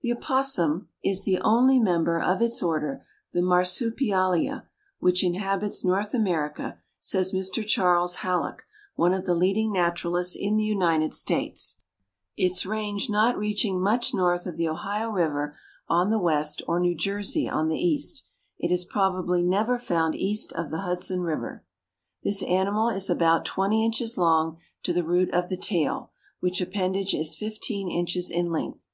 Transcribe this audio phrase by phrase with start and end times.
[0.00, 4.66] The opossum is the only member of its order, the Marsupialia,
[4.98, 7.64] which inhabits North America, says Mr.
[7.64, 8.16] Chas.
[8.22, 11.76] Hallock, one of the leading naturalists in the United States.
[12.36, 14.68] It is confined to the southern portion, its range not reaching much north of the
[14.68, 15.56] Ohio River
[15.86, 18.24] on the west, or New Jersey on the east.
[18.58, 21.64] It is probably never found east of the Hudson River.
[22.24, 26.10] This animal is about twenty inches long to the root of the tail,
[26.40, 28.88] which appendage is fifteen inches in length.